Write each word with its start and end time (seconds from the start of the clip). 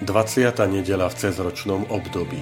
20. 0.00 0.56
nedela 0.72 1.12
v 1.12 1.14
cezročnom 1.14 1.84
období. 1.92 2.40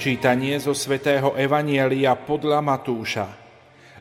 Čítanie 0.00 0.58
zo 0.58 0.74
svätého 0.74 1.38
Evanielia 1.38 2.18
podľa 2.18 2.58
Matúša. 2.58 3.30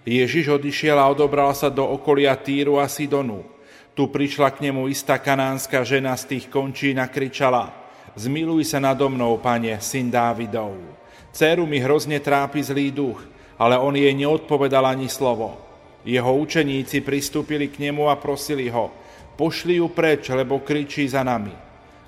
Ježiš 0.02 0.57
odišiel 0.57 0.98
a 0.98 1.05
odobral 1.05 1.54
sa 1.54 1.70
do 1.70 1.85
okolia 1.85 2.34
Týru 2.41 2.82
a 2.82 2.90
Sidonu. 2.90 3.46
Tu 3.94 4.10
prišla 4.10 4.49
k 4.57 4.66
nemu 4.66 4.90
istá 4.90 5.21
kanánska 5.21 5.85
žena 5.85 6.18
z 6.18 6.34
tých 6.34 6.46
končín 6.49 6.98
a 6.98 7.05
kričala 7.05 7.80
Zmiluj 8.20 8.68
sa 8.68 8.84
nado 8.84 9.07
mnou, 9.07 9.40
pane, 9.40 9.77
syn 9.80 10.12
Dávidov. 10.12 10.99
Céru 11.32 11.70
mi 11.70 11.77
hrozne 11.77 12.18
trápi 12.20 12.63
zlý 12.63 12.90
duch, 12.90 13.22
ale 13.60 13.77
on 13.77 13.94
jej 13.94 14.12
neodpovedal 14.16 14.85
ani 14.85 15.12
slovo. 15.12 15.58
Jeho 16.08 16.32
učeníci 16.32 17.04
pristúpili 17.04 17.68
k 17.68 17.90
nemu 17.90 18.08
a 18.10 18.16
prosili 18.16 18.71
ho, 18.71 18.90
pošli 19.36 19.77
ju 19.77 19.91
preč, 19.91 20.32
lebo 20.32 20.63
kričí 20.63 21.05
za 21.05 21.21
nami. 21.21 21.52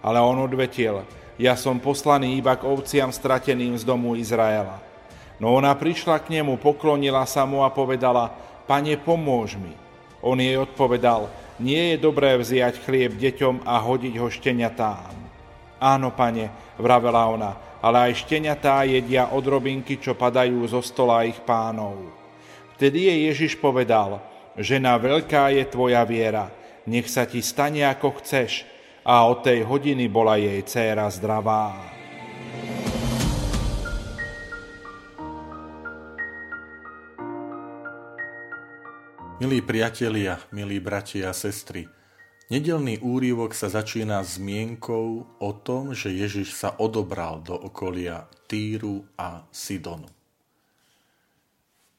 Ale 0.01 0.17
on 0.23 0.41
odvetil, 0.41 1.05
ja 1.37 1.53
som 1.53 1.77
poslaný 1.77 2.39
iba 2.39 2.57
k 2.57 2.65
ovciam 2.65 3.11
strateným 3.13 3.77
z 3.77 3.83
domu 3.85 4.17
Izraela. 4.17 4.81
No 5.41 5.53
ona 5.57 5.73
prišla 5.73 6.21
k 6.21 6.37
nemu, 6.37 6.57
poklonila 6.61 7.25
sa 7.25 7.45
mu 7.49 7.65
a 7.65 7.69
povedala, 7.73 8.29
pane, 8.69 8.93
pomôž 8.97 9.57
mi. 9.57 9.73
On 10.21 10.37
jej 10.37 10.53
odpovedal, 10.57 11.29
nie 11.57 11.93
je 11.93 11.97
dobré 11.97 12.37
vziať 12.37 12.85
chlieb 12.85 13.17
deťom 13.17 13.65
a 13.65 13.81
hodiť 13.81 14.15
ho 14.21 14.29
šteniatám. 14.29 15.30
Áno, 15.81 16.13
pane, 16.13 16.77
vravela 16.77 17.25
ona, 17.25 17.81
ale 17.81 18.13
aj 18.13 18.29
šteniatá 18.29 18.85
jedia 18.85 19.33
odrobinky, 19.33 19.97
čo 19.97 20.13
padajú 20.13 20.61
zo 20.69 20.77
stola 20.85 21.25
ich 21.25 21.41
pánov. 21.41 22.13
Vtedy 22.77 23.09
jej 23.09 23.33
Ježiš 23.33 23.57
povedal, 23.57 24.21
žena 24.61 24.93
veľká 25.01 25.49
je 25.49 25.65
tvoja 25.65 26.05
viera, 26.05 26.53
nech 26.85 27.09
sa 27.09 27.25
ti 27.25 27.41
stane 27.41 27.81
ako 27.81 28.21
chceš. 28.21 28.69
A 29.01 29.25
od 29.25 29.41
tej 29.41 29.65
hodiny 29.65 30.05
bola 30.05 30.37
jej 30.37 30.61
dcéra 30.61 31.09
zdravá. 31.09 31.73
Milí 39.41 39.65
priatelia, 39.65 40.37
milí 40.53 40.77
bratia 40.77 41.29
a 41.29 41.37
sestry, 41.37 41.89
Nedelný 42.51 42.99
úrivok 42.99 43.55
sa 43.55 43.71
začína 43.71 44.27
zmienkou 44.27 45.23
o 45.39 45.49
tom, 45.63 45.95
že 45.95 46.11
Ježiš 46.11 46.51
sa 46.51 46.75
odobral 46.83 47.39
do 47.39 47.55
okolia 47.55 48.27
Týru 48.43 49.07
a 49.15 49.47
Sidonu. 49.55 50.11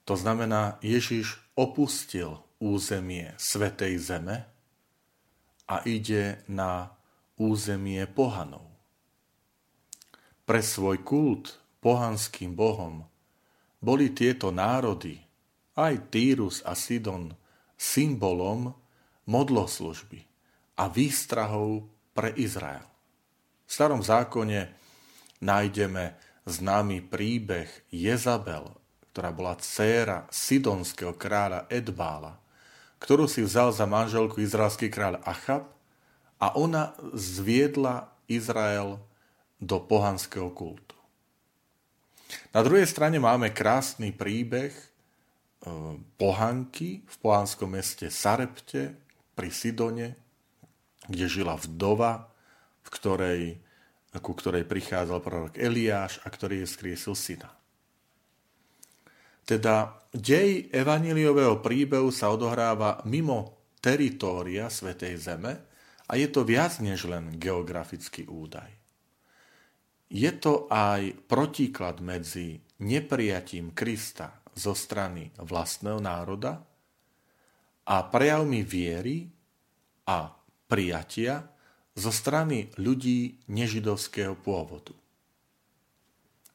To 0.04 0.12
znamená, 0.12 0.76
Ježiš 0.84 1.40
opustil 1.56 2.36
územie 2.60 3.32
Svetej 3.40 3.96
Zeme 3.96 4.44
a 5.72 5.80
ide 5.88 6.44
na 6.52 7.00
územie 7.40 8.04
pohanov. 8.04 8.69
Pre 10.44 10.60
svoj 10.60 11.00
kult 11.00 11.56
pohanským 11.80 12.52
bohom 12.52 13.08
boli 13.80 14.12
tieto 14.12 14.52
národy, 14.52 15.16
aj 15.80 16.12
Týrus 16.12 16.60
a 16.69 16.76
Sidon, 16.76 17.32
symbolom 17.80 18.76
modloslužby 19.24 20.31
a 20.82 20.91
výstrahou 20.91 21.87
pre 22.10 22.34
Izrael. 22.34 22.82
V 23.62 23.70
starom 23.70 24.03
zákone 24.03 24.75
nájdeme 25.38 26.19
známy 26.43 27.06
príbeh 27.06 27.70
Jezabel, 27.94 28.66
ktorá 29.15 29.31
bola 29.31 29.54
dcéra 29.62 30.26
sidonského 30.26 31.15
kráľa 31.15 31.70
Edbála, 31.70 32.34
ktorú 32.98 33.31
si 33.31 33.47
vzal 33.47 33.70
za 33.70 33.87
manželku 33.87 34.43
izraelský 34.43 34.91
kráľ 34.91 35.22
Achab 35.22 35.70
a 36.43 36.59
ona 36.59 36.99
zviedla 37.14 38.10
Izrael 38.26 38.99
do 39.62 39.78
pohanského 39.78 40.50
kultu. 40.50 40.99
Na 42.50 42.66
druhej 42.66 42.91
strane 42.91 43.22
máme 43.22 43.54
krásny 43.54 44.10
príbeh 44.10 44.72
e, 44.75 44.87
pohanky 46.19 47.06
v 47.06 47.16
pohanskom 47.22 47.70
meste 47.70 48.09
Sarepte 48.09 48.97
pri 49.38 49.49
Sidone, 49.53 50.19
kde 51.08 51.26
žila 51.26 51.58
vdova, 51.58 52.30
v 52.82 52.88
ktorej, 52.90 53.42
ku 54.18 54.32
ktorej 54.34 54.68
prichádzal 54.68 55.18
prorok 55.22 55.54
Eliáš 55.58 56.22
a 56.22 56.28
ktorý 56.30 56.62
je 56.62 56.68
skriesil 56.68 57.14
syna. 57.16 57.50
Teda 59.42 59.98
dej 60.14 60.70
evaníliového 60.70 61.58
príbehu 61.58 62.14
sa 62.14 62.30
odohráva 62.30 63.02
mimo 63.10 63.58
teritória 63.82 64.70
Svetej 64.70 65.18
Zeme 65.18 65.52
a 66.06 66.14
je 66.14 66.30
to 66.30 66.46
viac 66.46 66.78
než 66.78 67.10
len 67.10 67.34
geografický 67.42 68.30
údaj. 68.30 68.70
Je 70.12 70.30
to 70.38 70.70
aj 70.70 71.24
protiklad 71.24 72.04
medzi 72.04 72.60
neprijatím 72.84 73.72
Krista 73.72 74.44
zo 74.52 74.76
strany 74.76 75.32
vlastného 75.40 75.98
národa 75.98 76.60
a 77.88 77.96
prejavmi 78.06 78.60
viery 78.60 79.26
a 80.06 80.41
prijatia 80.72 81.52
zo 81.92 82.08
strany 82.08 82.72
ľudí 82.80 83.44
nežidovského 83.52 84.32
pôvodu. 84.40 84.96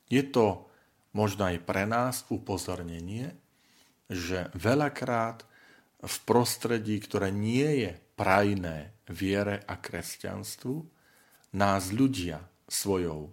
Je 0.10 0.26
to 0.26 0.66
možno 1.14 1.54
aj 1.54 1.62
pre 1.62 1.86
nás 1.86 2.26
upozornenie, 2.34 3.38
že 4.10 4.50
veľakrát 4.58 5.46
v 6.02 6.16
prostredí, 6.26 6.98
ktoré 6.98 7.30
nie 7.30 7.86
je 7.86 7.92
prajné 8.18 8.98
viere 9.06 9.62
a 9.70 9.78
kresťanstvu, 9.78 10.82
nás 11.54 11.94
ľudia 11.94 12.42
svojou 12.66 13.30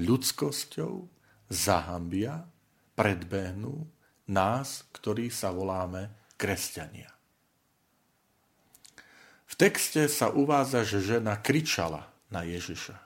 ľudskosťou 0.00 1.04
zahambia, 1.52 2.48
predbehnú 2.96 3.84
nás, 4.32 4.88
ktorí 4.96 5.28
sa 5.28 5.52
voláme 5.52 6.32
kresťania. 6.40 7.12
V 9.52 9.54
texte 9.60 10.08
sa 10.08 10.32
uvádza, 10.32 10.80
že 10.88 11.04
žena 11.04 11.36
kričala 11.36 12.08
na 12.32 12.40
Ježiša. 12.40 12.96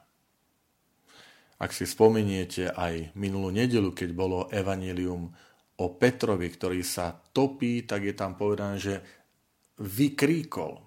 Ak 1.58 1.74
si 1.74 1.88
spomeniete 1.88 2.70
aj 2.70 3.10
minulú 3.18 3.50
nedelu, 3.50 3.90
keď 3.90 4.10
bolo 4.14 4.46
evanelium 4.54 5.34
o 5.82 5.86
Petrovi, 5.98 6.46
ktorý 6.46 6.86
sa 6.86 7.18
topí, 7.34 7.82
tak 7.82 8.06
je 8.06 8.14
tam 8.14 8.38
povedané, 8.38 8.78
že 8.78 8.94
vykríkol, 9.82 10.78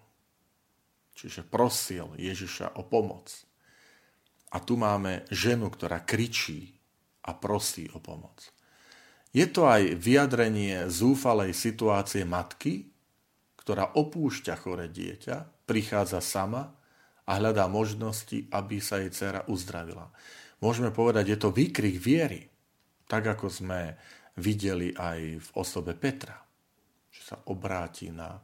čiže 1.14 1.44
prosil 1.44 2.16
Ježiša 2.16 2.80
o 2.80 2.88
pomoc. 2.88 3.28
A 4.56 4.63
tu 4.63 4.80
máme 4.80 5.28
ženu, 5.30 5.68
ktorá 5.69 6.01
kričí 6.01 6.74
a 7.28 7.36
prosí 7.36 7.92
o 7.92 8.00
pomoc. 8.01 8.50
Je 9.30 9.45
to 9.45 9.69
aj 9.69 9.94
vyjadrenie 9.94 10.89
zúfalej 10.89 11.54
situácie 11.54 12.25
matky, 12.25 12.88
ktorá 13.59 13.91
opúšťa 14.00 14.56
chore 14.56 14.88
dieťa, 14.88 15.67
prichádza 15.67 16.23
sama 16.23 16.71
a 17.27 17.31
hľadá 17.35 17.67
možnosti, 17.67 18.47
aby 18.50 18.79
sa 18.79 19.03
jej 19.03 19.11
dcera 19.11 19.44
uzdravila. 19.51 20.07
Môžeme 20.63 20.95
povedať, 20.95 21.35
je 21.35 21.38
to 21.38 21.51
výkrik 21.51 22.00
viery, 22.00 22.47
tak 23.06 23.27
ako 23.27 23.51
sme 23.51 24.00
videli 24.39 24.95
aj 24.95 25.19
v 25.44 25.50
osobe 25.59 25.91
Petra, 25.94 26.39
že 27.11 27.21
sa 27.21 27.38
obráti 27.51 28.09
na, 28.15 28.39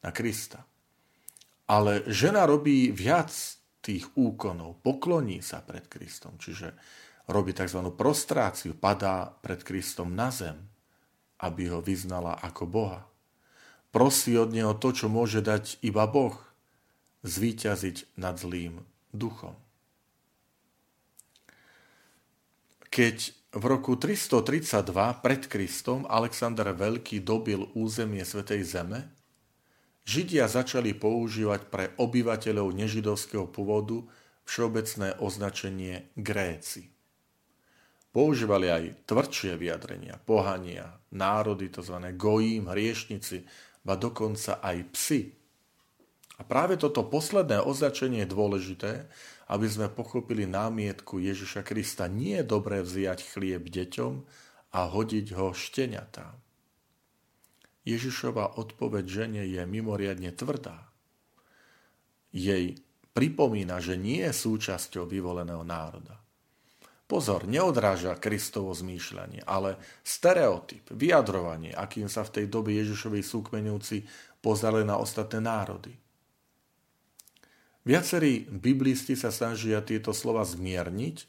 na 0.00 0.10
Krista. 0.14 0.62
Ale 1.66 2.06
žena 2.06 2.46
robí 2.46 2.94
viac 2.94 3.30
tých 3.82 4.06
úkonov, 4.14 4.82
pokloní 4.86 5.42
sa 5.42 5.66
pred 5.66 5.90
Kristom, 5.90 6.38
čiže 6.38 6.74
robí 7.30 7.54
tzv. 7.54 7.80
prostráciu, 7.94 8.78
padá 8.78 9.30
pred 9.30 9.62
Kristom 9.62 10.14
na 10.14 10.30
zem, 10.30 10.58
aby 11.42 11.70
ho 11.70 11.82
vyznala 11.82 12.38
ako 12.42 12.64
Boha 12.66 13.09
prosí 13.90 14.34
od 14.38 14.54
neho 14.54 14.74
to, 14.74 14.94
čo 14.94 15.06
môže 15.10 15.42
dať 15.44 15.82
iba 15.84 16.06
Boh, 16.06 16.38
zvíťaziť 17.22 18.16
nad 18.16 18.38
zlým 18.40 18.82
duchom. 19.12 19.54
Keď 22.90 23.38
V 23.50 23.64
roku 23.66 23.98
332 23.98 24.94
pred 25.26 25.42
Kristom 25.50 26.06
Alexander 26.06 26.70
Veľký 26.70 27.18
dobil 27.18 27.66
územie 27.74 28.22
Svetej 28.22 28.62
Zeme. 28.62 29.10
Židia 30.06 30.46
začali 30.46 30.94
používať 30.94 31.66
pre 31.66 31.90
obyvateľov 31.98 32.70
nežidovského 32.70 33.50
pôvodu 33.50 34.06
všeobecné 34.46 35.18
označenie 35.18 36.14
Gréci. 36.14 36.94
Používali 38.14 38.70
aj 38.70 39.10
tvrdšie 39.10 39.58
vyjadrenia, 39.58 40.22
pohania, 40.22 41.02
národy, 41.10 41.74
tzv. 41.74 41.94
gojím, 42.14 42.70
hriešnici, 42.70 43.50
ba 43.90 43.98
dokonca 43.98 44.62
aj 44.62 44.86
psy. 44.94 45.34
A 46.38 46.46
práve 46.46 46.78
toto 46.78 47.02
posledné 47.02 47.58
označenie 47.58 48.22
je 48.22 48.30
dôležité, 48.30 48.92
aby 49.50 49.66
sme 49.66 49.90
pochopili 49.90 50.46
námietku 50.46 51.18
Ježiša 51.18 51.66
Krista. 51.66 52.06
Nie 52.06 52.46
je 52.46 52.54
dobré 52.54 52.86
vziať 52.86 53.26
chlieb 53.26 53.66
deťom 53.66 54.22
a 54.78 54.80
hodiť 54.86 55.34
ho 55.34 55.50
šteniatám. 55.50 56.38
Ježišova 57.82 58.62
odpoveď 58.62 59.04
žene 59.10 59.42
je 59.42 59.58
mimoriadne 59.66 60.30
tvrdá. 60.38 60.86
Jej 62.30 62.78
pripomína, 63.10 63.82
že 63.82 63.98
nie 63.98 64.22
je 64.22 64.30
súčasťou 64.30 65.10
vyvoleného 65.10 65.66
národa. 65.66 66.22
Pozor, 67.10 67.42
neodráža 67.42 68.14
Kristovo 68.14 68.70
zmýšľanie, 68.70 69.42
ale 69.42 69.82
stereotyp, 70.06 70.94
vyjadrovanie, 70.94 71.74
akým 71.74 72.06
sa 72.06 72.22
v 72.22 72.38
tej 72.38 72.46
dobe 72.46 72.70
Ježišovej 72.78 73.26
súkmenujúci 73.26 74.06
pozerali 74.38 74.86
na 74.86 74.94
ostatné 74.94 75.42
národy. 75.42 75.90
Viacerí 77.82 78.46
biblisti 78.46 79.18
sa 79.18 79.34
snažia 79.34 79.82
tieto 79.82 80.14
slova 80.14 80.46
zmierniť. 80.46 81.26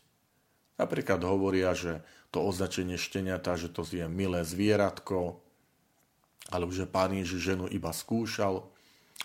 Napríklad 0.78 1.25
hovoria, 1.25 1.74
že 1.74 2.06
to 2.30 2.45
označenie 2.45 3.01
šteniata, 3.01 3.57
že 3.57 3.74
to 3.74 3.81
je 3.81 4.06
milé 4.06 4.45
zvieratko, 4.45 5.42
alebo 6.54 6.69
že 6.69 6.86
pán 6.86 7.18
Ježiš 7.18 7.57
ženu 7.57 7.66
iba 7.66 7.89
skúšal. 7.89 8.69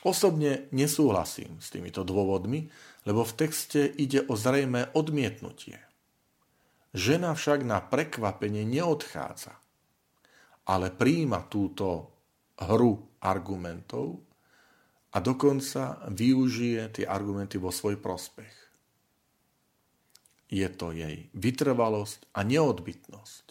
Osobne 0.09 0.73
nesúhlasím 0.73 1.61
s 1.61 1.69
týmito 1.69 2.01
dôvodmi, 2.01 2.73
lebo 3.05 3.29
v 3.29 3.37
texte 3.45 3.85
ide 3.85 4.25
o 4.25 4.41
zrejme 4.41 4.89
odmietnutie. 4.97 5.85
Žena 6.95 7.35
však 7.35 7.67
na 7.67 7.83
prekvapenie 7.83 8.63
neodchádza, 8.63 9.57
ale 10.67 10.91
príjima 10.95 11.47
túto 11.47 12.15
hru 12.59 13.19
argumentov 13.21 14.23
a 15.13 15.21
dokonca 15.21 16.05
využije 16.13 17.01
tie 17.01 17.07
argumenty 17.09 17.57
vo 17.57 17.73
svoj 17.73 17.97
prospech. 18.01 18.55
Je 20.47 20.69
to 20.71 20.95
jej 20.95 21.27
vytrvalosť 21.35 22.31
a 22.39 22.47
neodbytnosť, 22.47 23.47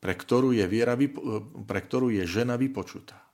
pre 0.00 0.14
ktorú 0.16 0.56
je, 0.56 0.64
viera, 0.64 0.96
pre 1.68 1.80
ktorú 1.84 2.08
je 2.08 2.24
žena 2.24 2.56
vypočutá. 2.56 3.28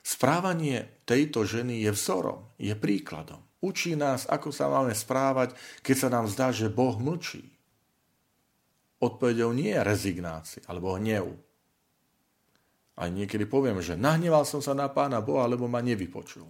Správanie 0.00 1.02
tejto 1.04 1.44
ženy 1.44 1.84
je 1.84 1.90
vzorom, 1.92 2.48
je 2.56 2.72
príkladom. 2.72 3.49
Učí 3.60 3.92
nás, 3.92 4.24
ako 4.24 4.48
sa 4.52 4.72
máme 4.72 4.96
správať, 4.96 5.52
keď 5.84 5.96
sa 5.96 6.08
nám 6.08 6.26
zdá, 6.32 6.48
že 6.48 6.72
Boh 6.72 6.96
mlčí. 6.96 7.44
Odpovedou 9.00 9.52
nie 9.52 9.72
je 9.72 9.84
rezignácia 9.84 10.64
alebo 10.68 10.96
hnev, 10.96 11.36
aj 13.00 13.08
niekedy 13.08 13.48
poviem, 13.48 13.80
že 13.80 13.96
nahneval 13.96 14.44
som 14.44 14.60
sa 14.60 14.76
na 14.76 14.84
pána 14.92 15.24
Boha, 15.24 15.48
lebo 15.48 15.64
ma 15.64 15.80
nevypočul. 15.80 16.44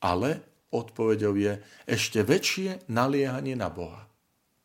Ale 0.00 0.40
odpovedou 0.72 1.36
je 1.36 1.60
ešte 1.84 2.24
väčšie 2.24 2.88
naliehanie 2.88 3.52
na 3.52 3.68
Boha. 3.68 4.08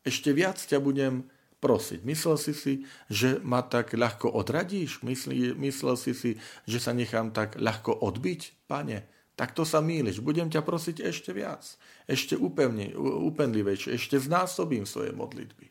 Ešte 0.00 0.32
viac 0.32 0.56
ťa 0.56 0.80
budem 0.80 1.28
prosiť. 1.60 2.00
Myslel 2.08 2.36
si 2.40 2.56
si, 2.56 2.72
že 3.12 3.36
ma 3.44 3.60
tak 3.60 3.92
ľahko 3.92 4.32
odradíš? 4.32 5.04
Myslel 5.04 5.94
si 6.00 6.16
si, 6.16 6.40
že 6.64 6.78
sa 6.80 6.96
nechám 6.96 7.36
tak 7.36 7.60
ľahko 7.60 8.00
odbiť? 8.00 8.64
Pane, 8.64 9.04
tak 9.40 9.56
to 9.56 9.64
sa 9.64 9.80
mýliš. 9.80 10.20
Budem 10.20 10.52
ťa 10.52 10.60
prosiť 10.60 11.00
ešte 11.00 11.32
viac. 11.32 11.64
Ešte 12.04 12.36
upevne, 12.36 12.92
upenlivejšie. 13.00 13.96
Ešte 13.96 14.20
znásobím 14.20 14.84
svoje 14.84 15.16
modlitby. 15.16 15.64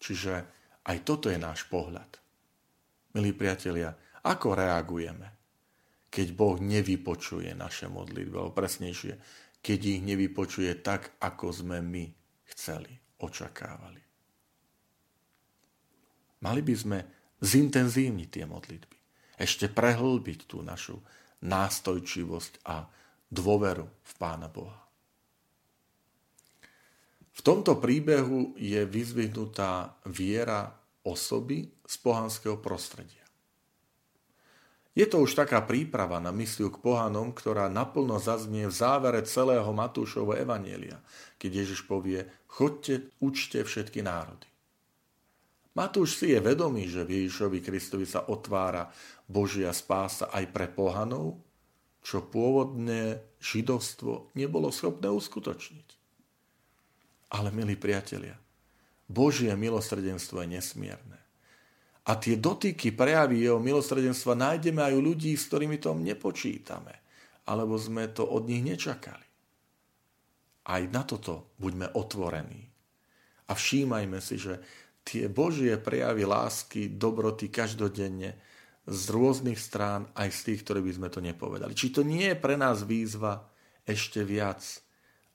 Čiže 0.00 0.48
aj 0.88 0.96
toto 1.04 1.28
je 1.28 1.36
náš 1.36 1.68
pohľad 1.68 2.08
milí 3.14 3.34
priatelia, 3.34 3.92
ako 4.24 4.56
reagujeme, 4.56 5.28
keď 6.10 6.26
Boh 6.34 6.56
nevypočuje 6.58 7.52
naše 7.52 7.90
modlitby, 7.92 8.34
alebo 8.34 8.54
presnejšie, 8.54 9.18
keď 9.60 9.80
ich 9.84 10.00
nevypočuje 10.00 10.80
tak, 10.80 11.18
ako 11.20 11.52
sme 11.52 11.84
my 11.84 12.04
chceli, 12.54 12.96
očakávali. 13.20 14.02
Mali 16.40 16.60
by 16.64 16.74
sme 16.74 16.98
zintenzívniť 17.44 18.28
tie 18.32 18.44
modlitby, 18.48 18.98
ešte 19.36 19.68
prehlbiť 19.68 20.48
tú 20.48 20.64
našu 20.64 20.96
nástojčivosť 21.40 22.64
a 22.68 22.84
dôveru 23.30 23.86
v 23.86 24.12
Pána 24.20 24.50
Boha. 24.50 24.80
V 27.30 27.40
tomto 27.40 27.80
príbehu 27.80 28.52
je 28.60 28.84
vyzvihnutá 28.84 29.96
viera 30.04 30.76
osoby 31.06 31.72
z 31.88 31.94
pohanského 32.04 32.60
prostredia. 32.60 33.24
Je 34.90 35.06
to 35.06 35.22
už 35.22 35.38
taká 35.38 35.62
príprava 35.62 36.18
na 36.18 36.34
mysliu 36.34 36.68
k 36.68 36.82
pohanom, 36.82 37.30
ktorá 37.30 37.70
naplno 37.70 38.18
zaznie 38.18 38.66
v 38.66 38.74
závere 38.74 39.22
celého 39.22 39.70
Matúšovho 39.70 40.34
evanielia, 40.34 40.98
keď 41.38 41.64
Ježiš 41.64 41.86
povie, 41.86 42.26
chodte, 42.50 43.08
učte 43.22 43.62
všetky 43.62 44.02
národy. 44.02 44.49
Matúš 45.70 46.18
si 46.18 46.34
je 46.34 46.40
vedomý, 46.42 46.90
že 46.90 47.06
v 47.06 47.22
Ježišovi 47.22 47.62
Kristovi 47.62 48.02
sa 48.02 48.26
otvára 48.26 48.90
Božia 49.30 49.70
spása 49.70 50.26
aj 50.34 50.50
pre 50.50 50.66
pohanov, 50.66 51.38
čo 52.02 52.26
pôvodné 52.26 53.22
židovstvo 53.38 54.34
nebolo 54.34 54.74
schopné 54.74 55.06
uskutočniť. 55.06 55.88
Ale, 57.30 57.54
milí 57.54 57.78
priatelia, 57.78 58.34
Božie 59.06 59.54
milosrdenstvo 59.54 60.42
je 60.42 60.48
nesmierne. 60.58 61.18
A 62.10 62.18
tie 62.18 62.34
dotyky, 62.34 62.90
prejavy 62.90 63.46
jeho 63.46 63.62
milosrdenstva 63.62 64.34
nájdeme 64.34 64.82
aj 64.82 64.94
u 64.98 65.00
ľudí, 65.04 65.38
s 65.38 65.46
ktorými 65.46 65.78
to 65.78 65.94
nepočítame, 65.94 66.94
alebo 67.46 67.78
sme 67.78 68.10
to 68.10 68.26
od 68.26 68.50
nich 68.50 68.66
nečakali. 68.66 69.26
Aj 70.66 70.82
na 70.90 71.06
toto 71.06 71.54
buďme 71.62 71.94
otvorení. 71.94 72.66
A 73.50 73.52
všímajme 73.54 74.18
si, 74.22 74.38
že 74.38 74.62
tie 75.04 75.26
Božie 75.26 75.74
prejavy 75.80 76.24
lásky, 76.28 76.92
dobroty 76.92 77.48
každodenne 77.48 78.36
z 78.88 79.02
rôznych 79.12 79.60
strán, 79.60 80.08
aj 80.16 80.28
z 80.32 80.40
tých, 80.50 80.60
ktoré 80.66 80.80
by 80.80 80.92
sme 80.92 81.08
to 81.12 81.20
nepovedali. 81.22 81.76
Či 81.76 81.94
to 81.94 82.02
nie 82.02 82.32
je 82.32 82.36
pre 82.38 82.56
nás 82.56 82.82
výzva 82.82 83.46
ešte 83.86 84.24
viac 84.24 84.62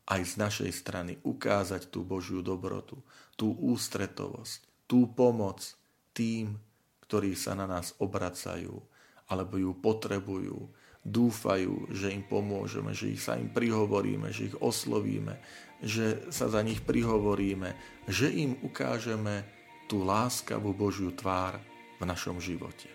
aj 0.05 0.21
z 0.21 0.33
našej 0.37 0.71
strany 0.71 1.13
ukázať 1.25 1.89
tú 1.89 2.05
Božiu 2.05 2.45
dobrotu, 2.45 3.01
tú 3.33 3.57
ústretovosť, 3.57 4.85
tú 4.85 5.09
pomoc 5.13 5.65
tým, 6.13 6.57
ktorí 7.05 7.33
sa 7.33 7.57
na 7.57 7.65
nás 7.65 7.97
obracajú 7.97 8.81
alebo 9.25 9.57
ju 9.57 9.73
potrebujú, 9.73 10.69
dúfajú, 11.05 11.93
že 11.93 12.09
im 12.09 12.25
pomôžeme, 12.25 12.89
že 12.97 13.13
ich 13.13 13.21
sa 13.21 13.37
im 13.37 13.47
prihovoríme, 13.53 14.33
že 14.33 14.49
ich 14.49 14.57
oslovíme, 14.57 15.37
že 15.85 16.25
sa 16.33 16.49
za 16.49 16.65
nich 16.65 16.81
prihovoríme, 16.81 17.77
že 18.09 18.33
im 18.33 18.57
ukážeme 18.65 19.45
tú 19.85 20.01
láskavú 20.01 20.73
Božiu 20.73 21.13
tvár 21.13 21.61
v 22.01 22.03
našom 22.09 22.41
živote. 22.41 22.89